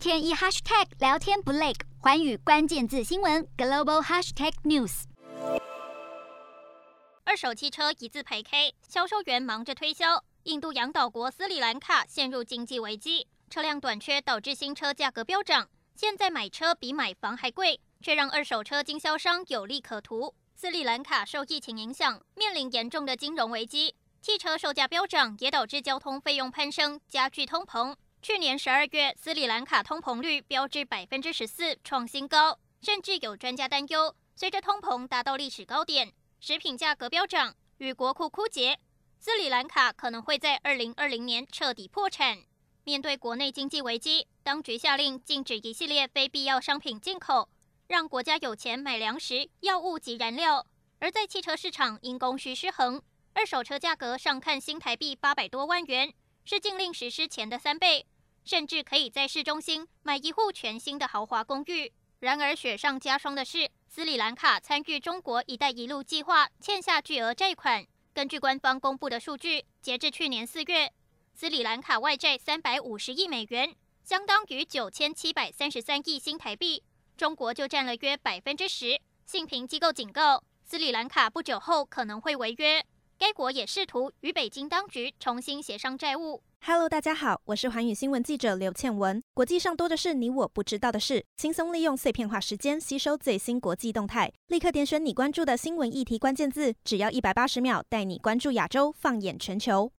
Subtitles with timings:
[0.00, 5.02] 天一 hashtag 聊天不累，寰宇关键字新闻 global hashtag news。
[7.24, 10.24] 二手汽车一字排开，销售员忙着推销。
[10.44, 15.68] 印度洋岛国斯里兰卡陷入经济危机，车辆短缺导致新车价格飙涨。
[15.94, 20.34] 现在买车比买房还贵，却让二手车经销商有利可图。
[20.54, 27.94] 斯里兰卡受疫情影响，面临严重的金融危机，汽车售价飙涨也导致交通费用攀升，加剧通膨。
[28.22, 32.58] 去年十二月，斯里兰卡通膨率飙至百分之十四，创新高。
[32.82, 38.78] 甚至有专家担忧，随着通膨达到历史高点，食品价格飙涨与国库枯竭，
[39.18, 42.38] 斯里兰卡可能会在二零二零年彻底破产。
[42.84, 47.48] 面对国内经济危机，当局下令禁止一系列非必要商品进口。
[47.86, 50.66] 让国家有钱买粮食、药物及燃料，
[50.98, 56.12] 而在汽车市场因供需失衡，二手车价格上看新台币八百多万元，
[56.44, 58.06] 是禁令实施前的三倍，
[58.44, 61.92] 甚至可以在市中心买一户全新的豪华公寓。
[62.18, 67.86] 然而雪上加霜的是，斯里兰卡参与中国“一带一路”计划，欠下巨额债款。
[68.12, 70.92] 根据官方公布的数据，截至去年四月，
[71.32, 76.82] 斯里兰卡外债三百五十亿美元，相当于九千七百三十三亿新台币。
[77.16, 82.84] 中国就占了约百分之十，信评机构警告，斯里兰卡不久后可能会违约。
[83.20, 86.42] 该国也试图与北京当局重新协商债务。
[86.64, 89.22] Hello，大家好，我是寰宇新闻记者刘倩文。
[89.34, 99.92] 国际上多的是你我不知道的事，轻松利用碎片化时间吸收最新国际动态，立刻点选你关注的新闻议题关键字，只要一百八十秒，带你关注亚洲，放眼全球。